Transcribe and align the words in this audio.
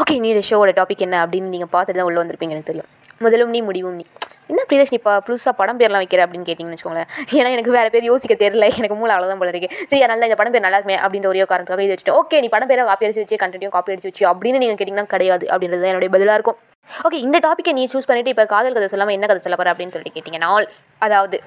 Okay 0.00 0.14
நீ 0.22 0.30
ஷோவோட 0.48 0.70
topic 0.78 1.02
என்ன 1.04 1.16
அப்படின்னு 1.24 1.50
நீங்கள் 1.52 1.70
பார்த்துட்டு 1.74 1.98
தான் 2.00 2.08
உள்ளே 2.08 2.18
வந்திருப்பீங்க 2.20 2.54
எனக்கு 2.54 2.70
தெரியும். 2.70 2.88
முதலும் 3.24 3.52
நீ 3.54 3.60
முடிவும் 3.68 3.94
நீ. 3.98 4.04
என்ன 4.50 4.62
பிரியதர்ஷ் 4.68 4.92
நீ 4.94 4.98
இப்போ 5.00 5.12
புதுசாக 5.26 5.52
படம் 5.60 5.78
பேர்லாம் 5.80 6.02
வைக்கிற 6.02 6.20
அப்படின்னு 6.24 6.46
கேட்டிங்கன்னு 6.48 6.76
வச்சுக்கோங்களேன். 6.76 7.08
ஏன்னா 7.38 7.50
எனக்கு 7.56 7.72
வேறு 7.76 7.90
பேர் 7.94 8.04
யோசிக்க 8.10 8.34
தெரியல. 8.42 8.66
எனக்கு 8.80 8.96
மூளை 9.00 9.12
அவ்வளோதான் 9.14 9.40
போல 9.42 9.52
இருக்கு. 9.52 9.70
சரி 9.90 10.00
அதனால 10.04 10.26
இந்த 10.28 10.38
படம் 10.40 10.54
பேர் 10.54 10.64
நல்லா 10.66 10.78
இருக்குமே 10.78 10.98
அப்படின்ற 11.04 11.28
ஒரே 11.32 11.46
காரணத்துக்காக 11.52 11.84
இது 11.86 11.94
வச்சுட்டு 11.94 12.14
ஓகே 12.20 12.40
நீ 12.44 12.48
படம் 12.54 12.70
பேரை 12.72 12.84
காப்பி 12.90 13.06
அடிச்சு 13.06 13.22
வச்சு 13.24 13.38
கண்டினியூ 13.44 13.70
காப்பி 13.76 13.92
அடிச்சு 13.94 14.10
வச்சு 14.10 14.26
அப்படின்னு 14.32 14.60
நீங்கள் 14.62 14.78
கேட்டிங்கன்னா 14.80 15.12
கிடையாது 15.14 15.46
அப்படின்றது 15.52 15.82
தான் 15.84 15.92
என்னுடைய 15.92 16.12
பதிலாக 16.16 16.38
இருக்கும். 16.38 16.58
ஓகே 17.06 17.20
இந்த 17.26 17.38
டாப்பிக்கை 17.46 17.74
நீ 17.78 17.84
சூஸ் 17.94 18.08
பண்ணிட்டு 18.10 18.32
இப்போ 18.34 18.46
காதல் 18.54 18.76
கதை 18.78 18.90
சொல்லாமல் 18.94 19.16
என்ன 19.18 19.28
கதை 19.32 19.42
சொல்ல 19.46 19.58
போகிற 19.60 19.72
அப்படின்னு 19.74 19.94
சொல்லிட்டு 19.96 20.16
கேட்டிங்கன்னா 20.18 20.48
நாள். 20.48 20.68
அதாவது 21.06 21.38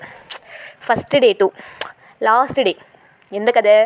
first 0.88 1.22
day 1.26 1.32
to 1.44 1.50
last 2.30 2.62
day 2.70 2.76
எந்த 3.32 3.52
கதை? 3.60 3.78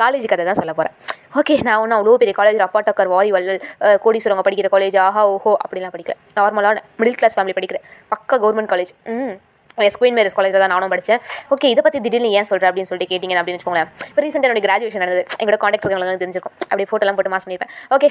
காலேஜ் 0.00 0.30
கதை 0.32 0.46
தான் 0.50 0.60
சொல்ல 0.62 0.72
போகிறேன் 0.78 0.96
ஓகே 1.32 1.54
நான் 1.62 1.80
ஒன்றும் 1.80 1.98
அவ்வளோ 1.98 2.16
பெரிய 2.18 2.34
காலேஜ் 2.36 2.64
அப்பா 2.64 2.80
டக்கர் 2.80 3.10
வாலி 3.10 3.30
வள்ளல் 3.30 3.58
அஹ், 3.80 3.98
கோடீஸ்வரங்க 4.04 4.42
படிக்கிற 4.42 4.68
காலேஜ் 4.70 4.96
ஆஹா 5.02 5.22
ஓஹோ 5.30 5.52
அப்படிலாம் 5.62 5.94
படிக்கல. 5.94 6.14
நார்மலான 6.36 6.82
மிடில் 6.98 7.18
கிளாஸ் 7.18 7.36
ஃபேமிலி 7.36 7.54
படிக்கிறேன். 7.56 7.84
பக்கா 8.12 8.36
கவர்மெண்ட் 8.36 8.70
காலேஜ் 8.72 8.92
ம். 9.14 9.34
எஸ் 9.78 9.98
குயின் 10.00 10.16
மேரிஸ் 10.18 10.36
காலேஜில் 10.38 10.62
தான் 10.62 10.72
நானும் 10.74 10.92
படித்தேன் 10.92 11.20
ஓகே 11.54 11.66
இதை 11.72 11.82
பற்றி 11.84 11.98
திடீர்னு 12.04 12.30
ஏன் 12.38 12.48
சொல்கிறேன் 12.50 12.70
அப்படின்னு 12.70 12.88
சொல்லிட்டு 12.90 13.10
கேட்டிங்க 13.12 13.36
அப்படின்னு 13.40 13.58
வச்சுக்கோங்களேன். 13.58 13.88
இப்போ 14.10 14.20
ரீசெண்டாக 14.24 14.48
என்னோட 14.48 14.62
கிராஜுவேஷன் 14.66 15.02
நடந்தது. 15.04 15.22
எங்களோட 15.40 15.58
காண்டாக்ட் 15.62 15.84
இருக்கிறவங்களுக்கு 15.84 16.22
தெரிஞ்சிருக்கும். 16.24 16.54
அப்படியே 16.68 16.88
ஃபோட்டோலாம் 16.90 17.16
போட்டு 17.18 17.32
மாஸ் 17.34 17.44
பண்ணியிருப்பேன் 17.46 17.72
ஓகே 17.96 18.08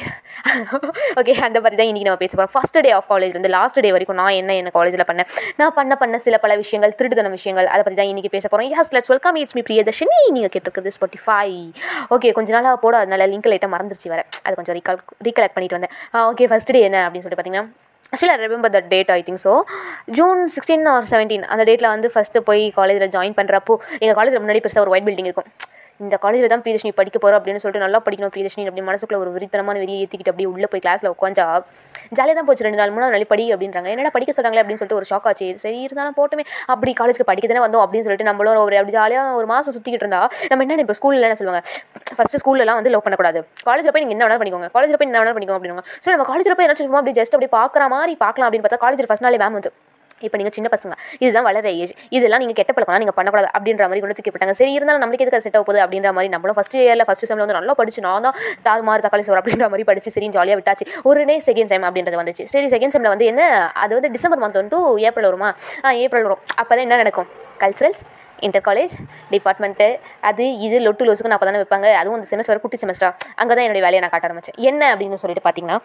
ஓகே 1.21 1.33
அந்த 1.47 1.57
பற்றி 1.65 1.77
தான் 1.81 1.89
இன்றைக்கி 1.91 2.07
நம்ம 2.09 2.19
பேச 2.23 2.31
போகிறோம் 2.33 2.53
ஃபஸ்ட் 2.55 2.79
டே 2.85 2.91
ஆஃப் 2.97 3.07
காலேஜ்லேருந்து 3.11 3.51
லாஸ்ட் 3.57 3.79
டே 3.85 3.91
வரைக்கும் 3.95 4.19
நான் 4.21 4.35
என்ன 4.41 4.55
என்ன 4.61 4.71
காலேஜில் 4.77 5.05
பண்ணேன்? 5.09 5.29
நான் 5.61 5.75
பண்ண 5.79 5.95
பண்ண 6.01 6.19
சில 6.25 6.37
பல 6.45 6.55
விஷயங்கள் 6.63 6.95
திருடுதன 7.01 7.31
விஷயங்கள் 7.37 7.69
அதை 7.73 7.81
பற்றி 7.85 7.99
தான் 8.01 8.11
இன்றைக்கி 8.13 8.31
பேச 8.35 8.45
போகிறோம் 8.53 8.69
yes 8.73 8.91
let's 8.97 9.13
welcome 9.13 9.39
it's 9.43 9.57
me 9.59 9.63
Priyadarshini 9.69 10.19
நீங்கள் 10.37 10.53
கேட்டிருக்கிறது 10.55 10.95
ஸ்பாட்டிஃபை 10.97 11.47
ஓகே 12.15 12.31
கொஞ்ச 12.39 12.51
நாளாக 12.57 12.79
போட 12.85 12.97
அதனால 13.03 13.27
லிங்க் 13.33 13.51
லைட்டாக 13.53 13.73
மறந்துருச்சு 13.75 14.11
வர 14.15 14.23
அது 14.45 14.55
கொஞ்சம் 14.59 14.77
ரீகால் 14.79 14.99
ரீகலெக்ட் 15.29 15.57
பண்ணிட்டு 15.57 15.77
வந்தேன். 15.79 15.95
ஓகே 16.33 16.47
ஃபஸ்ட் 16.53 16.73
டே 16.77 16.83
என்ன 16.89 16.99
அப்படின்னு 17.05 17.25
சொல்லிட்டு 17.25 17.41
பார்த்தீங்கன்னா 17.41 17.89
actually 18.13 18.33
I 18.35 18.39
remember 18.45 18.71
that 18.75 18.87
date 18.93 19.11
I 19.15 19.19
think 19.27 19.41
so 19.43 19.51
June 20.17 20.39
sixteen 20.55 20.87
or 20.93 21.05
seventeen 21.11 21.45
அந்த 21.53 21.63
டேட்டில் 21.69 21.91
வந்து 21.95 22.07
ஃபஸ்ட்டு 22.13 22.45
போய் 22.49 22.63
காலேஜில் 22.79 23.11
ஜாயின் 23.17 23.35
பண்ணுறப்போ 23.37 23.75
எங்கள் 24.03 24.17
காலேஜில் 24.17 24.41
முன்னாடி 24.45 24.61
பெருசாக 24.65 24.85
ஒரு 24.85 24.93
ஒயிட் 24.93 25.07
பில்டிங் 25.09 25.29
இருக்கும். 25.29 25.49
இந்த 26.03 26.15
காலேஜில் 26.23 26.51
தான் 26.51 26.61
பிரியதர்ஷினி 26.65 26.91
படிக்க 26.99 27.17
போகிறோம் 27.23 27.39
அப்படின்னு 27.39 27.61
சொல்லிட்டு 27.63 27.83
நல்லா 27.85 27.99
படிக்கணும் 28.05 28.31
பிரியதர்ஷினி 28.33 28.63
அப்படி 28.69 28.83
மனசுக்குள்ள 28.87 29.17
ஒரு 29.23 29.31
விரித்தனமான 29.35 29.79
வெளியே 29.83 29.97
ஏற்றிக்கிட்டு 30.03 30.31
அப்படியே 30.33 30.49
உள்ளே 30.53 30.67
போய் 30.71 30.83
கிளாஸில் 30.85 31.09
உட்காந்தா 31.13 31.45
ஜாலியாக 32.17 32.35
தான் 32.39 32.47
போச்சு. 32.47 32.65
ரெண்டு 32.67 32.79
நாள் 32.81 32.93
மூணு 32.95 33.11
நாள் 33.15 33.25
படி 33.33 33.43
அப்படின்றாங்க. 33.55 33.89
என்னடா 33.93 34.11
படிக்க 34.15 34.31
சொல்கிறாங்களே 34.37 34.61
அப்படின்னு 34.63 34.81
சொல்லிட்டு 34.81 34.99
ஒரு 35.01 35.09
ஷாக் 35.11 35.27
ஆச்சு. 35.31 35.47
சரி 35.63 35.79
இருந்தாலும் 35.87 36.17
போட்டுமே. 36.19 36.45
அப்படி 36.73 36.93
காலேஜுக்கு 37.01 37.29
படிக்க 37.31 37.47
தானே 37.51 37.63
வந்தோம் 37.65 37.83
அப்படின்னு 37.85 38.07
சொல்லிட்டு 38.07 38.29
நம்மளும் 38.29 38.63
ஒரு 38.67 38.77
அப்படி 38.81 38.95
ஜாலியாக 38.99 39.37
ஒரு 39.41 39.49
மாதம் 39.53 39.75
சுற்றிக்கிட்டு 39.77 40.05
இருந்தா 40.05 40.21
நம்ம 40.53 40.65
என்ன 40.67 40.85
இப்போ 40.87 40.97
ஸ்கூலில் 40.99 41.27
என்ன 41.29 41.39
சொல்லுவாங்க? 41.41 41.63
ஃபஸ்ட்டு 42.17 42.41
ஸ்கூல்லலாம் 42.43 42.79
வந்து 42.81 42.93
லவ் 42.95 43.05
பண்ணக்கூடாது. 43.05 43.41
காலேஜில் 43.69 43.93
போய் 43.93 44.03
நீங்கள் 44.05 44.17
என்ன 44.17 44.25
வேணாலும் 44.25 44.43
பண்ணிக்கோங்க. 44.43 44.69
காலேஜில் 44.75 44.99
போய் 44.99 45.09
என்ன 45.09 45.19
வேணாலும் 45.21 45.37
பண்ணிக்கோங்க 45.37 45.61
அப்படிங்க 45.61 45.85
ஸோ 46.03 46.09
நம்ம 46.15 46.27
காலேஜில் 46.31 46.57
போய் 46.57 46.67
என்ன 46.69 46.79
சும்மா 46.81 47.01
அப்படி 47.03 47.17
ஜஸ்ட் 47.21 47.37
அப்படி 47.37 47.51
பார்க்குற 47.59 47.85
மாதிரி 47.95 48.15
பார்க்கலாம் 48.25 48.49
அப்படின்னு 48.49 48.67
பார்த்தா 48.67 48.83
காலேஜில் 48.85 49.09
ஃபஸ்ட் 49.11 49.27
நாளே 49.27 49.39
மேம் 49.45 49.57
வந்து 49.59 49.71
இப்போ 50.25 50.37
நீங்கள் 50.39 50.53
சின்ன 50.55 50.69
பசங்க 50.73 50.95
இதுதான் 51.23 51.45
வளர 51.47 51.69
ஏஜ் 51.83 51.93
இதெல்லாம் 52.15 52.41
நீங்கள் 52.43 52.57
கெட்ட 52.57 52.71
பழக்கம் 52.75 53.01
நீங்கள் 53.03 53.17
பண்ணக்கூடாது 53.17 53.47
அப்படின்ற 53.57 53.85
மாதிரி 53.89 54.01
கொண்டு 54.03 54.17
தூக்கிப்பட்டாங்க 54.17 54.53
சரி 54.59 54.73
இருந்தாலும் 54.77 55.01
நம்மளுக்கு 55.03 55.25
எதுக்கு 55.25 55.45
செட் 55.45 55.57
ஆக 55.59 55.65
போகுது 55.69 55.81
அப்படின்ற 55.85 56.09
மாதிரி 56.17 56.31
நம்மளும் 56.33 56.57
ஃபஸ்ட் 56.57 56.75
இயரில் 56.79 57.05
ஃபஸ்ட் 57.07 57.25
செம்மில் 57.29 57.43
வந்து 57.45 57.57
நல்லா 57.57 57.75
படிச்சு 57.79 58.03
நான் 58.07 58.25
தான் 58.27 58.37
தாறு 58.67 58.83
மாறு 58.89 59.03
தக்காளி 59.05 59.25
சோறு 59.27 59.41
அப்படின்ற 59.41 59.67
மாதிரி 59.73 59.85
படிச்சு 59.89 60.13
சரி 60.17 60.29
ஜாலியாக 60.37 60.59
விட்டாச்சு. 60.59 60.87
ஒரு 61.09 61.25
செகண்ட் 61.49 61.71
செம் 61.73 61.87
அப்படின்றது 61.89 62.21
வந்துச்சு. 62.21 62.45
சரி 62.53 62.69
செகண்ட் 62.75 62.95
செம்மில் 62.95 63.13
வந்து 63.15 63.29
என்ன 63.33 63.43
அது 63.85 63.93
வந்து 63.99 64.11
டிசம்பர் 64.17 64.43
மந்த் 64.45 64.61
வந்து 64.63 64.79
ஏப்ரல் 65.09 65.29
வருமா? 65.31 65.51
ஆ 65.85 65.97
ஏப்ரல் 66.05 66.27
வரும். 66.27 66.43
அப்போ 66.61 66.71
தான் 66.75 66.85
என்ன 66.87 66.99
நடக்கும்? 67.03 67.29
கல்ச்சுரல்ஸ் 67.63 68.03
இன்டர் 68.47 68.65
காலேஜ் 68.69 68.95
டிபார்ட்மெண்ட்டு 69.33 69.87
அது 70.29 70.45
இது 70.67 70.79
லொட்டு 70.87 71.05
லோஸுக்கு 71.09 71.31
நான் 71.33 71.43
தானே 71.45 71.61
வைப்பாங்க. 71.63 71.87
அதுவும் 72.01 72.17
இந்த 72.19 72.29
செமஸ்டர் 72.33 72.63
குட்டி 72.65 72.79
செமஸ்டர் 72.83 73.13
அங்கே 73.39 73.53
தான் 73.55 73.65
என்னுடைய 73.67 73.85
வேலையை 73.87 74.01
நான் 74.05 74.13
காட்ட 74.15 74.29
ஆரம்பிச்சேன். 74.29 74.59
என்ன 74.71 74.91
அப்படின்னு 74.95 75.21
சொல்லிட்டு 75.23 75.45
பார்த்தீங்கன்னா 75.47 75.79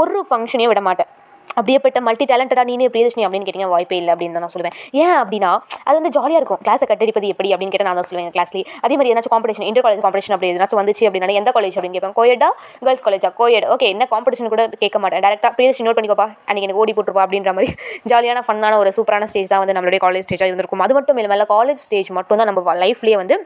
ஒரு 0.00 0.20
ஃபங்க்ஷனையும் 0.30 0.72
விட 0.74 0.82
மாட்டேன். 0.88 1.10
அப்படியேப்பட்ட 1.56 2.00
மல்டி 2.06 2.24
டேலண்டடாக 2.30 2.66
நீனே 2.70 2.86
பிரியதர்ஷினி 2.92 3.24
அப்படின்னு 3.26 3.46
கேட்டிங்கன்னா 3.46 3.72
வாய்ப்பே 3.74 3.96
இல்லை 4.00 4.12
அப்படின்னு 4.14 4.36
தான் 4.36 4.44
நான் 4.46 4.54
சொல்லுவேன். 4.54 4.76
ஏன் 5.02 5.16
அப்படின்னா 5.22 5.50
அது 5.86 5.96
வந்து 5.98 6.12
ஜாலியாக 6.16 6.40
இருக்கும். 6.40 6.60
கிளாஸை 6.66 6.86
கட்டடிப்பது 6.90 7.30
எப்படி 7.32 7.48
அப்படின்னு 7.54 7.74
கேட்டால் 7.74 7.90
நான் 7.90 8.00
தான் 8.00 8.08
சொல்லுவேன் 8.10 8.32
கிளாஸ்லேயே 8.36 8.66
அதே 8.84 8.94
மாதிரி 8.98 9.12
ஏதாச்சும் 9.14 9.34
காம்படிஷன் 9.34 9.66
இன்டர் 9.70 9.84
காலேஜ் 9.86 10.02
காம்படிஷன் 10.06 10.34
அப்படி 10.36 10.50
ஏதாச்சும் 10.58 10.80
வந்துச்சு 10.82 11.06
அப்படின்னா 11.08 11.38
எந்த 11.42 11.52
காலேஜ் 11.56 11.76
அப்படின்னு 11.78 11.98
கேட்பேன் 11.98 12.16
கோயடா 12.20 12.50
கேர்ள்ஸ் 12.86 13.04
காலேஜா 13.06 13.30
கோயட் 13.40 13.66
ஓகே 13.74 13.88
என்ன 13.94 14.06
காம்படிஷன் 14.14 14.52
கூட 14.54 14.64
கேட்க 14.82 14.98
மாட்டேன். 15.04 15.22
டேரெக்டாக 15.26 15.52
பிரியதர்ஷினி 15.58 15.88
நோட் 15.88 15.98
பண்ணிக்கோப்பா. 15.98 16.28
அன்றைக்கி 16.48 16.68
எனக்கு 16.68 16.82
ஓடி 16.84 16.94
போட்டுருப்பா 16.98 17.24
அப்படின்ற 17.26 17.52
மாதிரி. 17.58 17.70
ஜாலியான 18.12 18.42
ஃபன்னான 18.48 18.78
ஒரு 18.82 18.92
சூப்பரான 18.98 19.28
ஸ்டேஜ் 19.32 19.52
தான் 19.54 19.62
வந்து 19.64 19.76
நம்மளுடைய 19.78 20.02
காலேஜ் 20.06 20.26
ஸ்டேஜாக 20.28 20.50
இருந்திருக்கும். 20.50 20.84
அது 20.86 20.94
மட்டும் 20.98 21.20
இல்லாமல் 21.22 21.50
காலேஜ் 21.56 21.82
ஸ்டேஜ் 21.86 22.10
மட்டும் 22.20 22.40
தான் 22.42 22.50
நம்ம 22.50 22.78
லைஃப்லேயே 22.84 23.18
வந்து 23.22 23.36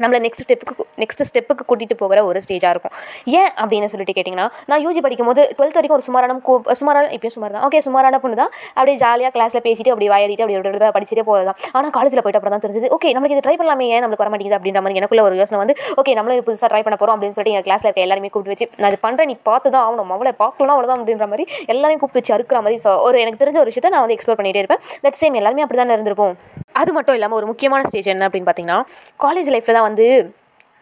நம்மளை 0.00 0.20
நெக்ஸ்ட் 0.24 0.42
ஸ்டெப்புக்கு 0.42 0.74
நெக்ஸ்ட் 1.02 1.22
ஸ்டெப்புக்கு 1.28 1.64
கூட்டிகிட்டு 1.66 1.96
போகிற 1.96 2.18
ஒரு 2.24 2.38
ஸ்டேஜாக 2.40 2.70
இருக்கும். 2.70 2.94
ஏன் 3.34 3.50
அப்படின்னு 3.60 3.88
சொல்லிட்டு 3.92 4.14
கேட்டிங்கன்னா 4.14 4.46
நான் 4.68 4.82
யூஜி 4.84 5.00
படிக்கும்போது 5.00 5.42
டுவெல்த் 5.56 5.78
வரைக்கும் 5.78 5.96
ஒரு 5.96 6.06
சுமாரான 6.06 6.36
கோ- 6.46 6.74
சுமாரான 6.74 7.10
இப்பயும் 7.16 7.34
சுமார் 7.34 7.54
தான் 7.54 7.64
ஓகே 7.66 7.80
சுமாரான 7.86 8.20
பொண்ணு 8.20 8.36
தான் 8.36 8.50
அப்படியே 8.74 8.96
ஜாலியாக 9.02 9.32
கிளாஸில் 9.36 9.64
பேசிட்டு 9.66 9.92
அப்படி 9.92 10.08
வாயாடிட்டு 10.12 10.44
அப்படி 10.44 10.58
அப்படி 10.60 10.92
படிச்சுட்டே 10.96 11.24
போகிறது 11.24 11.48
தான் 11.50 11.58
ஆனால் 11.74 11.92
காலேஜில் 11.96 12.22
போயிட்டு 12.22 12.40
அப்புறம் 12.40 12.56
தான் 12.56 12.64
தெரிஞ்சது 12.64 12.90
ஓகே 12.96 13.10
நம்மளுக்கு 13.14 13.36
இது 13.36 13.44
ட்ரை 13.46 13.56
பண்ணலாமே 13.60 13.86
ஏன் 13.90 14.02
நம்மளுக்கு 14.02 14.24
வர 14.24 14.32
மாட்டேங்குது 14.32 14.58
அப்படின்ற 14.58 14.82
மாதிரி 14.82 15.00
எனக்குள்ள 15.00 15.24
ஒரு 15.28 15.38
யோசனை 15.40 15.60
வந்து 15.62 15.76
ஓகே 15.98 16.14
நம்மளும் 16.18 16.46
புதுசாக 16.48 16.70
ட்ரை 16.72 16.82
பண்ண 16.82 16.96
போகிறோம் 16.96 17.16
அப்படின்னு 17.16 17.36
சொல்லிட்டு 17.36 17.54
எங்கள் 17.54 17.68
கிளாஸில் 17.68 17.88
இருக்க 17.88 18.06
எல்லாருமே 18.06 18.30
கூப்பிட்டு 18.30 18.54
வச்சு 18.54 18.80
நான் 18.80 18.92
இது 18.92 19.00
பண்ணுறேன் 19.04 19.30
நீ 19.30 19.36
பார்த்து 19.42 19.74
தான் 19.74 19.84
ஆகணும் 19.86 20.14
அவளை 20.16 20.34
பார்க்கலாம் 20.40 20.74
அவ்வளோதான் 20.76 21.00
அப்படின்ற 21.00 21.28
மாதிரி 21.28 21.44
எல்லாரையும் 21.70 22.02
கூப்பிட்டு 22.02 22.22
வச்சு 22.22 22.36
அறுக்கிற 22.36 22.60
மாதிரி 22.60 22.80
ஸோ 22.80 22.92
ஒரு 23.02 23.18
எனக்கு 23.20 23.42
தெரிஞ்ச 23.42 23.58
ஒரு 23.58 23.70
விஷயத்தை 23.70 23.90
நான் 23.90 24.04
வந்து 24.04 24.16
எக்ஸ்ப்ளோர் 24.16 24.38
பண்ணிகிட்டே 24.38 24.62
இருப்பேன். 24.62 24.82
தட் 25.04 25.20
சேம் 25.20 25.38
எல்லாருமே 25.40 25.64
அப்படி 25.64 25.80
தானே 25.80 25.94
இருந்திருப்போம். 25.96 26.34
அது 26.74 26.90
மட்டும் 26.96 27.16
இல்லாமல் 27.18 27.38
ஒரு 27.40 27.46
முக்கியமான 27.50 27.88
ஸ்டேஜ் 27.88 28.10
என்ன 28.14 28.26
அப்படின்னு 28.28 28.48
பார்த்தீங்கன்னா 28.48 28.78
காலேஜ் 29.24 29.50
லைஃப்பில் 29.54 29.76
தான் 29.78 29.86
வந்து 29.88 30.06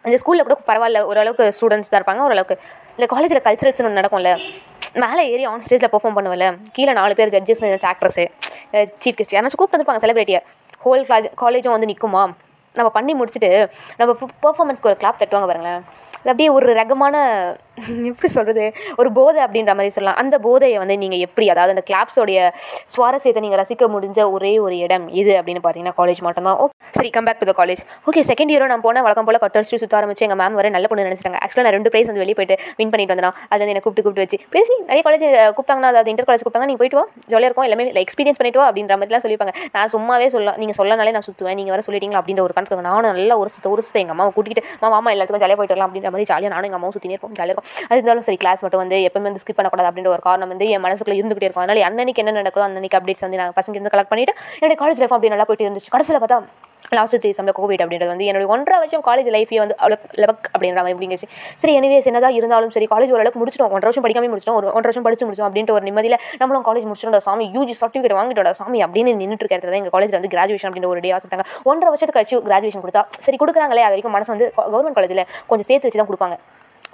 இந்த 0.05 0.17
ஸ்கூலில் 0.21 0.45
கூட 0.47 0.55
பரவாயில்ல 0.69 0.99
ஓரளவுக்கு 1.09 1.45
ஸ்டூடெண்ட்ஸ் 1.57 1.89
தான் 1.91 1.99
இருப்பாங்க 2.01 2.21
ஓரளவுக்கு. 2.27 2.55
இந்த 2.97 3.07
காலேஜில் 3.13 3.43
கல்ச்சரல்ஸ்னு 3.47 3.87
ஒன்று 3.87 3.99
நடக்கும்ல 4.01 4.31
மேலே 5.03 5.23
ஏறி 5.31 5.43
ஆன் 5.51 5.63
ஸ்டேஜில் 5.65 5.91
பெர்ஃபார்ம் 5.93 6.17
பண்ணுவல 6.19 6.45
கீழே 6.75 6.93
நாலு 6.99 7.15
பேர் 7.19 7.33
ஜட்ஜஸ் 7.35 7.63
ஆக்ட்ரஸு 7.91 8.25
சீஃப் 9.01 9.17
கெஸ்ட் 9.19 9.35
யாராச்சும் 9.35 9.61
கூப்பிட்டு 9.61 9.77
வந்துருப்பாங்க 9.77 10.03
செலிபிரிட்டியை 10.05 10.41
ஹோல் 10.85 11.03
காலேஜ் 11.09 11.29
காலேஜும் 11.43 11.75
வந்து 11.75 11.89
நிற்குமா 11.91 12.23
நம்ம 12.75 12.89
பண்ணி 12.97 13.13
முடிச்சுட்டு 13.19 13.51
நம்ம 13.99 14.11
பெர்ஃபார்மன்ஸ்க்கு 14.43 14.89
ஒரு 14.91 14.97
கிளாப் 15.01 15.19
தட்டுவாங்க 15.21 15.47
பாருங்களேன். 15.49 15.83
அது 16.21 16.31
அப்படியே 16.33 16.49
ஒரு 16.57 16.67
ரகமான 16.81 17.15
எப்படி 18.09 18.29
சொல்கிறது 18.35 18.63
ஒரு 19.01 19.09
போதை 19.17 19.39
அப்படின்ற 19.43 19.73
மாதிரி 19.77 19.91
சொல்லலாம். 19.95 20.17
அந்த 20.21 20.35
போதையை 20.45 20.77
வந்து 20.81 20.95
நீங்கள் 21.03 21.21
எப்படி 21.25 21.45
அதாவது 21.53 21.73
அந்த 21.75 21.83
கிளாப்ஸோடைய 21.89 22.39
சுவாரஸ்யத்தை 22.93 23.41
நீங்கள் 23.45 23.61
ரசிக்க 23.61 23.87
முடிஞ்ச 23.93 24.19
ஒரே 24.35 24.51
ஒரு 24.65 24.75
இடம் 24.85 25.05
இது 25.21 25.31
அப்படின்னு 25.39 25.61
பார்த்தீங்கன்னா 25.65 25.95
காலேஜ் 25.99 26.19
மட்டும்தான். 26.25 26.57
ஓ 26.63 26.65
சரி 26.97 27.09
come 27.17 27.27
back 27.27 27.39
to 27.41 27.47
the 27.49 27.53
college 27.59 27.81
okay 28.09 28.23
second 28.31 28.51
இயரோ 28.53 28.67
நான் 28.71 28.83
போனேன் 28.87 29.05
வழக்கம் 29.05 29.27
போல் 29.29 29.39
கட்டடிச்சு 29.43 29.79
சுத்த 29.83 29.97
ஆரம்பிச்சு 29.99 30.25
எங்கள் 30.27 30.39
மேம் 30.41 30.57
வர 30.59 30.71
நல்ல 30.75 30.87
பொண்ணு 30.91 31.05
நினச்சிட்டாங்க. 31.07 31.39
ஆக்சுவலாக 31.43 31.65
நான் 31.67 31.75
ரெண்டு 31.77 31.91
ப்ரைஸ் 31.93 32.09
வந்து 32.11 32.23
வெளியே 32.23 32.37
போயிட்டு 32.39 32.57
வின் 32.79 32.91
பண்ணிட்டு 32.95 33.15
வந்தேன். 33.15 33.37
அது 33.51 33.59
வந்து 33.63 33.73
என்னை 33.75 33.83
கூப்பிட்டு 33.85 34.05
கூப்பிட்டு 34.07 34.25
வச்சு 34.25 34.39
ப்ரைஸ் 34.55 34.73
நிறைய 34.89 35.03
காலேஜ் 35.07 35.25
கூப்பிட்டாங்கன்னா 35.55 35.91
அதாவது 35.93 36.11
இன்டர் 36.13 36.27
காலேஜ் 36.29 36.43
கூப்பிட்டாங்க 36.45 36.69
நீங்கள் 36.71 36.83
போயிட்டு 36.83 36.99
வா. 36.99 37.05
ஜாலியாக 37.31 37.49
இருக்கும். 37.49 37.67
எல்லாமே 37.69 37.85
எக்ஸ்பீரியன்ஸ் 38.05 38.41
பண்ணிட்டு 38.41 38.61
வா 38.63 38.67
அப்படின்ற 38.71 38.97
மாதிரிலாம் 38.99 39.25
சொல்லிப்பாங்க 39.27 39.55
நான் 39.77 39.93
சும்மாவே 39.95 40.29
சொல்ல 40.35 40.57
நீங்கள் 40.63 40.79
சொல்லனாலே 40.81 41.15
நான் 41.19 41.27
சுற்றுவேன் 41.29 41.59
நீங்கள் 41.61 41.75
வர 41.75 41.83
சொல்லிட்டீங்களா 41.87 42.21
அப்படின்ற 42.23 42.43
ஒரு 42.47 42.55
கணக்கு. 42.59 42.81
நானும் 42.89 43.09
நல்லா 43.13 43.37
ஒரு 43.43 43.51
சுத்த 43.55 43.69
ஒரு 43.75 43.83
சுத்த 43.87 44.03
எங்கள் 44.03 44.17
அம்மாவை 44.17 44.33
கூட்டிகிட்டு 44.37 44.65
மாமா 44.83 44.93
மாமா 44.97 45.15
எல்லாத்துக்கும் 45.15 45.45
ஜாலியாக 45.45 45.59
போயிட்டு 45.61 45.77
வரலாம் 45.77 45.89
அப்படின்ற 45.89 46.08
மாதிரி 46.15 46.29
ஜாலியாக 46.31 46.53
நானும் 46.55 46.69
எங்கள் 46.69 46.79
அம்மாவும் 46.79 46.95
சுற்றினே 46.97 47.15
இருப்போம். 47.15 47.35
ஜாலியாக 47.39 47.55
இருக்கும் 47.55 47.87
அது 47.89 47.99
இருந்தாலும் 47.99 48.27
சரி 48.29 48.39
கிளாஸ் 48.43 48.63
மட்டும் 48.65 48.83
வந்து 48.83 48.99
எப்பவுமே 49.09 49.29
வந்து 49.31 49.43
ஸ்கிப் 49.43 49.59
பண்ணக்கூடாது 49.59 49.89
அப்படின்ற 49.91 50.11
ஒரு 50.15 50.25
காரணம் 50.29 50.51
வந்து 50.53 50.67
என் 50.75 50.85
மனசுக்குள்ள 50.87 51.17
இருந்துகிட்டே 51.21 51.47
இருக்கும். 51.49 51.65
அதனால 51.65 51.85
அன்னன்னைக்கு 51.89 52.23
என்ன 52.25 52.37
நடக்குதோ 52.41 52.65
அன்னைக்கு 52.69 52.99
அப்டேட்ஸ் 53.01 53.25
வந்து 53.27 53.41
நாங்கள் 53.43 53.59
பசங்க 53.59 53.77
இருந்து 53.79 53.93
கலெக்ட் 53.95 54.13
பண்ணிட்டு 54.13 54.35
என்னோட 54.61 54.77
காலேஜ் 54.83 55.01
லைஃப் 55.03 55.15
அப்படி 55.17 55.33
நல்லா 55.35 55.47
போயிட்டு 55.51 55.67
இருந்துச்சு. 55.67 55.93
கடைசியில் 55.95 56.21
பார்த்தா 56.25 56.39
லாஸ்ட் 56.97 57.15
த்ரீ 57.23 57.31
சம்ல 57.37 57.51
கோவிட் 57.57 57.81
அப்படின்றது 57.83 58.11
வந்து 58.13 58.25
என்னோட 58.29 58.45
ஒன்றரை 58.53 58.77
வருஷம் 58.81 59.03
காலேஜ் 59.07 59.29
லைஃபே 59.35 59.57
வந்து 59.63 59.75
அவ்வளோ 59.81 59.97
லெவக் 60.21 60.47
அப்படின்ற 60.53 60.79
மாதிரி 60.79 60.93
அப்படிங்கிச்சு 60.95 61.27
சரி 61.61 61.73
எனிவேஸ் 61.79 62.07
என்னதான் 62.11 62.35
இருந்தாலும் 62.39 62.71
சரி 62.75 62.87
காலேஜ் 62.93 63.11
ஓரளவுக்கு 63.15 63.41
முடிச்சிட்டோம். 63.41 63.71
ஒன்றரை 63.75 63.89
வருஷம் 63.89 64.05
படிக்காமல் 64.05 64.31
முடிச்சிட்டோம். 64.33 64.59
ஒரு 64.61 64.67
ஒன்றரை 64.75 64.89
வருஷம் 64.89 65.05
படிச்சு 65.07 65.25
முடிச்சோம் 65.29 65.47
அப்படின்ற 65.49 65.73
ஒரு 65.77 65.85
நிம்மதியில் 65.89 66.17
நம்மளும் 66.41 66.65
காலேஜ் 66.69 66.87
முடிச்சிட்டோம் 66.89 67.25
சாமி 67.27 67.47
யூஜி 67.57 67.75
சர்டிஃபிகேட் 67.81 68.17
வாங்கிட்டோட 68.19 68.51
சாமி 68.61 68.81
அப்படின்னு 68.87 69.17
நின்றுட்டு 69.23 69.45
இருக்கிறது 69.45 69.79
எங்கள் 69.81 69.95
காலேஜில் 69.95 70.19
வந்து 70.19 70.31
கிராஜுவேஷன் 70.35 70.69
அப்படின்ற 70.69 70.89
ஒரு 70.93 71.03
டே 71.05 71.11
ஆசைட்டாங்க 71.17 71.45
ஒன்றரை 71.71 71.91
வருஷத்துக்கு 71.93 72.19
கழிச்சு 72.19 72.39
கிராஜுவேஷன் 72.47 72.85
கொடுத்தா 72.85 73.03
சரி 73.27 73.39
கொடுக்குறாங்களே 73.43 73.85
அது 73.87 73.93
வரைக்கும் 73.95 74.15
மனசு 74.17 74.33
வந்து 74.35 74.47
கவர்மெண்ட் 74.73 74.99
காலேஜில் 74.99 75.25
கொஞ்சம் 75.51 75.69
சேர்த்து 75.71 75.87
வச்சு 75.87 76.01
தான் 76.01 76.11
கொடுப்பாங்க. 76.11 76.37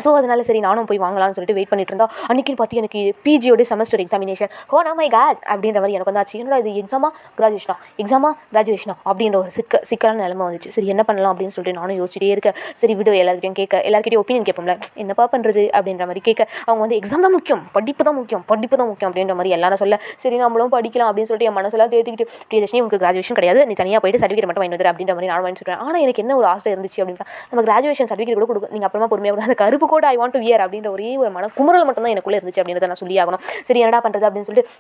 ஸோ 0.04 0.10
அதனால 0.20 0.44
சரி 0.50 0.62
நானும் 0.68 0.88
போய் 0.90 1.02
வாங்கலாம்னு 1.06 1.36
சொல்லிட்டு 1.38 1.58
வெயிட் 1.58 1.72
பண்ணிட்டு 1.72 1.92
இருந்தா 1.94 2.08
அன்றைக்கின்னு 2.30 2.60
பார்த்து 2.62 2.80
எனக்கு 2.82 3.02
பிஜியோட 3.26 3.64
செமஸ்டர் 3.72 4.02
எக்ஸாமினேஷன் 4.06 4.52
ஓ 4.74 4.82
நான் 4.88 4.98
மை 5.00 5.08
கேட் 5.16 5.40
அப்படின்ற 5.52 5.80
மாதிரி 5.84 5.96
எனக்கு 5.98 6.12
வந்தாச்சு. 6.12 6.36
என்னோட 6.42 6.58
இது 6.64 6.72
எக்ஸாமா 6.82 7.10
கிராஜுவேஷனா 7.40 7.76
எக்ஸாமா 8.04 8.30
கிராஜுவேஷனா 8.54 8.96
அப்படின்ற 9.10 9.38
ஒரு 9.44 9.52
சிக்க 9.58 9.82
சிக்கலான 9.90 10.22
நிலைமை 10.26 10.44
வந்துச்சு. 10.48 10.72
சரி 10.76 10.88
என்ன 10.94 11.04
பண்ணலாம் 11.10 11.32
அப்படின்னு 11.34 11.54
சொல்லிட்டு 11.56 11.80
நானும் 11.80 11.98
யோசிச்சிட்டே 12.02 12.32
இருக்கேன். 12.36 12.58
சரி 12.82 12.94
விடு 13.00 13.14
எல்லாருக்கிட்டையும் 13.22 13.60
கேட்க. 13.62 13.76
எல்லாருக்கிட்டையும் 13.90 14.26
ஒப்பீனியன் 14.26 14.48
கேட்போம்ல. 14.50 14.76
என்னப்பா 15.04 15.26
பண்ணுறது 15.34 15.64
அப்படின்ற 15.78 16.06
மாதிரி 16.10 16.24
கேட்க. 16.28 16.42
அவங்க 16.68 16.82
வந்து 16.86 16.98
எக்ஸாம் 17.02 17.24
தான் 17.28 17.36
முக்கியம். 17.38 17.64
படிப்பு 17.78 18.04
தான் 18.10 18.18
முக்கியம். 18.20 18.44
படிப்பு 18.52 18.76
தான் 18.82 18.90
முக்கியம். 18.92 19.12
அப்படின்ற 19.12 19.36
மாதிரி 19.40 19.54
எல்லாரும் 19.60 19.82
சொல்ல 19.84 20.00
சரி 20.26 20.36
நம்மளும் 20.44 20.74
படிக்கலாம். 20.76 21.10
அப்படின்னு 21.12 21.30
சொல்லிட்டு 21.32 21.50
என் 21.52 21.58
மனசெல்லாம் 21.60 21.92
தேத்திக்கிட்டு 21.96 22.28
பிரியதர்ஷினி 22.50 22.82
உங்களுக்கு 22.84 23.04
கிராஜுவேஷன் 23.06 23.40
கிடையாது. 23.40 23.62
நீ 23.70 23.76
தனியாக 23.84 24.02
போயிட்டு 24.06 24.22
சர்டிஃபிகேட் 24.24 24.50
மட்டும் 24.50 24.66
வாங்கி 24.66 24.78
வந்துரு. 24.78 24.92
அப்படின்ற 24.94 25.16
மாதிரி 25.18 25.32
நான் 25.34 25.46
வாங்கி 25.48 25.62
சொல்கிறேன் 25.62 25.82
ஆனால் 25.86 26.02
எனக்கு 26.06 26.24
என்ன 26.26 26.36
ஒரு 26.42 26.50
ஆசை 26.54 26.70
இருந்துச்சு 26.76 27.02
அப்படின்னா 27.04 27.28
நம்ம 27.52 27.64
கிராஜுவேஷன் 27.70 28.10
சர்டிஃபிகேட் 28.12 28.40
கூட 28.40 28.48
கொடுக்கும் 28.52 28.74
நீங்கள் 28.76 28.90
அப்புறமா 28.90 29.10
பொறுமையாக 29.14 29.36
கூட 29.38 29.46
அந்த 29.50 29.58
கருப்பு 29.64 29.85
செருப்பு 29.86 29.96
கூட 29.96 30.06
ஐ 30.14 30.18
வாண்ட் 30.20 30.36
டு 30.36 30.42
வியர் 30.46 30.62
அப்படின்ற 30.66 30.90
ஒரே 30.96 31.10
ஒரு 31.22 31.30
மன 31.36 31.50
குமுறல் 31.58 31.86
மட்டும் 31.88 32.06
தான் 32.06 32.14
எனக்குள்ளே 32.16 32.38
இருந்துச்சு 32.40 32.62
அப்படின்றத 32.62 32.88
நான் 32.92 33.02
சொல்லி 33.02 33.16
ஆகணும். 33.24 33.42
சரி 33.68 33.80
என்னடா 33.84 34.00
பண்ணுறது 34.06 34.26
அப்படின்னு 34.28 34.48
சொல்லிட்டு 34.50 34.72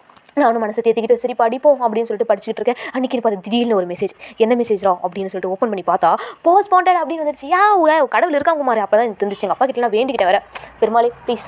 நானும் 0.44 0.63
மனசை 0.63 0.81
தேத்திக்கிட்டு 0.86 1.22
சரி 1.24 1.36
படிப்போம் 1.42 1.81
அப்படின்னு 1.86 2.07
சொல்லிட்டு 2.10 2.30
படிச்சுட்டு 2.31 2.60
இருக்கேன். 2.62 2.80
அன்றைக்கி 2.96 3.22
பார்த்து 3.25 3.46
திடீர்னு 3.46 3.75
ஒரு 3.80 3.88
மெசேஜ் 3.92 4.13
என்ன 4.44 4.54
மெசேஜ்ரா 4.62 4.94
அப்படின்னு 5.06 5.31
சொல்லிட்டு 5.34 5.52
ஓப்பன் 5.56 5.72
பண்ணி 5.74 5.84
பார்த்தா 5.92 6.10
போஸ்ட்பாண்டட் 6.48 7.00
அப்படின்னு 7.02 7.24
வந்துருச்சு. 7.24 7.48
யா 7.54 7.62
ஏ, 7.92 7.96
கடவுள் 8.16 8.38
இருக்காங்க 8.40 8.62
குமார் 8.63 8.81
அப்போ 8.86 8.98
தான் 8.98 9.06
எனக்கு 9.07 9.22
தெரிஞ்சிச்சு. 9.22 9.46
எங்கள் 9.48 9.57
அப்பா 9.57 9.68
கிட்ட 9.69 9.84
நான் 9.86 9.96
வேண்டிக்கிட்டேன் 9.98 10.31
வேறு. 10.31 10.42
பெருமாளே 10.81 11.12
ப்ளீஸ் 11.28 11.48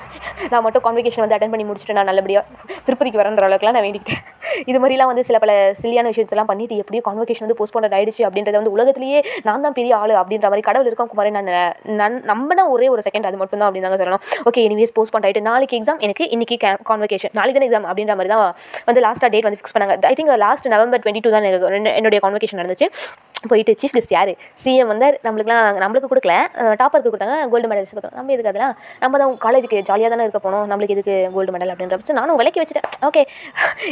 நான் 0.53 0.63
மட்டும் 0.67 0.85
கான்வெகேஷன் 0.87 1.23
வந்து 1.25 1.37
அட்டன் 1.37 1.53
பண்ணி 1.55 1.67
முடிச்சுட்டு 1.71 1.97
நான் 1.99 2.09
நல்லபடியாக 2.11 2.45
திருப்பதிக்கு 2.87 3.21
வரன்ற 3.23 3.45
அளவுக்குலாம் 3.49 3.77
நான் 3.79 3.87
வேண்டிக்கிட்டேன். 3.87 4.23
இது 4.69 4.77
மாதிரிலாம் 4.81 5.11
வந்து 5.11 5.25
சில 5.29 5.39
பல 5.43 5.51
சில்லியான 5.81 6.11
விஷயத்தெல்லாம் 6.13 6.49
பண்ணிட்டு 6.51 6.79
எப்படியோ 6.83 7.03
கான்வெகேஷன் 7.09 7.45
வந்து 7.47 7.57
போஸ்ட் 7.61 7.75
ஆயிடுச்சு 7.97 8.23
அப்படின்றத 8.27 8.55
வந்து 8.61 8.73
உலகத்திலேயே 8.75 9.19
நான் 9.47 9.65
தான் 9.67 9.75
பெரிய 9.79 9.93
ஆளு 10.01 10.13
அப்படின்ற 10.21 10.47
மாதிரி 10.51 10.65
கடவுள் 10.69 10.89
இருக்காங்க 10.91 11.11
குமாரி 11.13 11.31
நான் 12.01 12.15
நம்பின 12.31 12.65
ஒரே 12.73 12.87
ஒரு 12.95 13.01
செகண்ட் 13.07 13.29
அது 13.29 13.39
மட்டும் 13.41 13.59
தான் 13.61 13.67
அப்படின்னு 13.69 13.87
தாங்க 13.87 13.99
சொல்லணும். 14.01 14.23
ஓகே 14.49 14.63
எனிவேஸ் 14.69 14.93
போஸ்ட்பாண்ட் 14.97 15.27
ஆயிட்டு 15.27 15.43
நாளைக்கு 15.49 15.77
எக்ஸாம் 15.79 16.01
எனக்கு 16.07 16.25
இன்னைக்கு 16.35 16.57
கான்வெகேஷன் 16.91 17.33
நாளைக்கு 17.39 17.59
தான் 17.59 17.67
எக்ஸாம் 17.69 17.87
அப்படின்ற 17.91 18.15
மாதிரி 18.19 18.31
தான் 18.33 18.43
வந்து 18.89 19.03
லாஸ்ட்டாக 19.07 19.31
டேட் 19.35 19.47
வந்து 19.49 19.59
ஃபிக்ஸ் 19.61 19.75
பண்ணாங்க. 19.77 19.95
I 20.11 20.15
think 20.19 20.33
last 20.45 20.67
November 20.75 21.03
twenty 21.05 21.23
two 21.25 21.33
தான் 21.35 21.47
எனக்கு 21.51 21.93
என்னுடைய 21.99 22.21
கான்வெகேஷன் 22.25 22.61
நடந்துச்சு. 22.61 22.89
போயிட்டு 23.51 23.73
சீஃப் 23.81 23.95
கெஸ்ட் 23.95 24.13
யார்? 24.15 24.31
சிஎம் 24.63 24.89
வந்து 24.91 25.07
நம்மளுக்குலாம் 25.25 25.65
நம்மளுக்கு 25.83 26.09
கொடுக்கல. 26.11 26.35
டாப்பருக்கு 26.81 27.11
கொடுத்தாங்க. 27.13 27.35
கோல்டு 27.51 27.67
மெடல்ஸ் 27.71 27.93
கொடுத்தாங்க. 27.95 28.17
நம்ம 28.19 28.33
எதுக்கு 28.35 28.51
அதெல்லாம்? 28.51 28.73
நம்ம 29.03 29.17
தான் 29.21 29.33
காலேஜுக்கு 29.45 29.77
ஜாலியாக 29.89 30.09
தானே 30.13 30.23
இருக்க 30.27 30.39
போனோம் 30.45 30.65
நம்மளுக்கு 30.71 30.95
எதுக்கு 30.97 31.15
கோல்டு 31.35 31.53
மெடல் 31.55 31.71
அப்படின்ற 31.73 31.97
பட்சம் 31.99 32.19
நானும் 32.19 32.39
விலைக்கு 32.41 32.61
வச்சுட்டேன். 32.61 32.87
ஓகே 33.09 33.23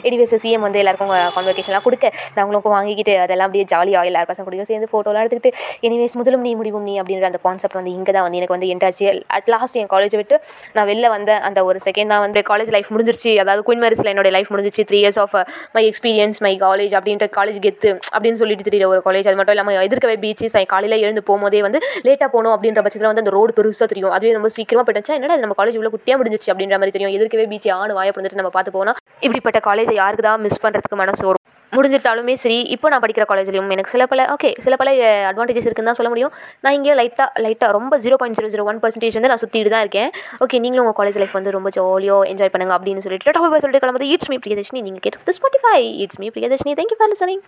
எடிவேஸ் 0.08 0.36
சிஎம் 0.44 0.66
வந்து 0.68 0.80
எல்லாருக்கும் 0.82 1.14
கான்வெகேஷன்லாம் 1.38 1.86
கொடுக்க 1.88 2.12
நாங்களுக்கும் 2.38 2.76
வாங்கிக்கிட்டு 2.76 3.16
அதெல்லாம் 3.26 3.50
அப்படியே 3.50 3.66
ஜாலியாக 3.74 4.10
எல்லாரும் 4.12 4.32
பசங்க 4.32 4.46
கூடயும் 4.48 4.70
சேர்ந்து 4.72 4.90
ஃபோட்டோலாம் 4.94 5.24
எடுத்துக்கிட்டு 5.26 5.52
எனிவேஸ் 5.90 6.18
முதலும் 6.22 6.44
நீ 6.48 6.54
முடிவும் 6.62 6.86
நீ 6.90 6.96
அப்படின்ற 7.02 7.28
அந்த 7.32 7.42
கான்செப்ட் 7.48 7.78
வந்து 7.80 7.94
இங்கே 7.98 8.12
தான் 8.18 8.26
வந்து 8.28 8.40
எனக்கு 8.42 8.56
வந்து 8.58 8.70
என்டாச்சு 8.76 9.08
அட் 9.38 9.50
லாஸ்ட் 9.56 9.80
என் 9.82 9.92
காலேஜ் 9.96 10.18
விட்டு 10.22 10.38
நான் 10.78 10.88
வெளில 10.92 11.10
வந்த 11.16 11.32
அந்த 11.50 11.60
ஒரு 11.70 11.80
செகண்ட் 11.88 12.12
தான் 12.16 12.24
வந்து 12.26 12.44
காலேஜ் 12.52 12.72
லைஃப் 12.78 12.92
முடிஞ்சிருச்சு. 12.96 13.34
அதாவது 13.44 13.64
குயின் 13.70 13.84
மேரிஸில் 13.86 14.12
என்னோட 14.14 14.32
லைஃப் 14.38 14.52
முடிஞ்சிச்சு. 14.56 14.86
Three 14.92 15.00
years 15.04 15.20
of 15.24 15.36
my 15.78 15.84
experience 15.92 16.40
my 16.48 16.54
college 16.66 16.96
அப்படின்ற 17.00 17.28
காலேஜ் 17.40 17.60
கெத்து 17.68 17.92
அப்படின்னு 18.16 18.40
சொல்லிட்டு 18.44 18.68
தெரியல 18.70 18.88
ஒரு 18.94 19.02
காலேஜ் 19.08 19.30
அது 19.36 19.42
மட்டும் 19.42 19.58
இல்லாமல் 19.58 19.80
எதிர்க்கவே 19.88 20.16
பீச்சு 20.24 20.46
சை 20.56 20.64
காலையில் 20.74 21.04
எழுந்து 21.06 21.24
போகும்போதே 21.30 21.62
வந்து 21.68 21.80
லேட்டாக 22.08 22.30
போகணும் 22.36 22.54
அப்படின்ற 22.56 22.82
பட்சத்தில் 22.86 23.10
வந்து 23.12 23.24
அந்த 23.24 23.34
ரோடு 23.38 23.54
பெருசாக 23.58 23.88
தெரியும். 23.92 24.14
அதுவே 24.18 24.34
ரொம்ப 24.38 24.52
சீக்கிரமாக 24.58 24.86
போயிட்டுச்சா. 24.88 25.18
என்னடா 25.20 25.38
நம்ம 25.46 25.58
காலேஜ் 25.60 25.80
உள்ள 25.82 25.92
குட்டியாக 25.96 26.20
முடிஞ்சிச்சு 26.22 26.52
அப்படின்ற 26.54 26.78
மாதிரி 26.82 26.96
தெரியும். 26.98 27.16
எதிர்க்கவே 27.18 27.48
பீச்சு 27.54 27.72
ஆணு 27.80 27.98
வாய 28.00 28.12
பிறந்துட்டு 28.16 28.42
நம்ம 28.42 28.54
பார்த்து 28.58 28.78
போனால் 28.78 29.00
இப்படிப்பட்ட 29.26 29.62
காலேஜை 29.68 29.96
யாருக்கு 30.04 30.26
தான் 30.30 30.44
மிஸ் 30.46 30.64
பண்ணுறதுக்கு 30.66 31.02
மனசு 31.04 31.26
வரும்? 31.30 31.44
முடிஞ்சிட்டாலுமே 31.72 32.34
சரி 32.42 32.58
இப்போ 32.74 32.88
நான் 32.92 33.02
படிக்கிற 33.04 33.24
காலேஜ்லையும் 33.30 33.72
எனக்கு 33.76 33.94
சில 33.94 34.04
பல 34.12 34.26
ஓகே 34.34 34.50
சில 34.66 34.74
பல 34.82 34.90
அட்வான்டேஜஸ் 35.30 35.68
இருக்குன்னு 35.68 35.92
தான் 35.92 36.00
சொல்ல 36.00 36.12
முடியும். 36.14 36.34
நான் 36.64 36.76
இங்கே 36.78 36.94
லைட்டாக 37.00 37.44
லைட்டாக 37.46 37.76
ரொம்ப 37.78 38.00
zero 38.06 38.18
point 38.22 38.40
zero 38.40 38.52
zero 38.54 38.66
one 38.72 38.80
percentage 38.84 39.18
வந்து 39.20 39.32
நான் 39.34 39.44
சுற்றிட்டு 39.44 39.74
தான் 39.76 39.84
இருக்கேன். 39.86 40.10
ஓகே 40.46 40.62
நீங்களும் 40.66 40.86
உங்கள் 40.86 41.00
காலேஜ் 41.02 41.20
லைஃப் 41.24 41.38
வந்து 41.40 41.56
ரொம்ப 41.58 41.72
ஜாலியாக 41.80 42.32
என்ஜாய் 42.34 42.54
பண்ணுங்க 42.56 42.76
அப்படின்னு 42.80 43.06
சொல்லிட்டு 43.08 43.36
டாப் 43.38 43.62
சொல்லிட்டு 43.64 43.84
கிளம்புறது 43.86 44.12
இட்ஸ் 44.16 44.32
மீ 44.34 44.40
பிரியதர்ஷினி 44.46 44.84
நீங்கள் 44.90 45.06
கேட்டு 45.08 45.38
Spotify 45.40 45.78
it's 46.06 46.22
me 46.24 46.30
Priyadarshini 46.38 46.76
thank you 46.82 47.00
for 47.02 47.14
listening 47.14 47.44